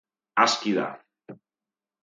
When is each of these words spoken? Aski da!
Aski 0.45 0.73
da! 0.79 0.87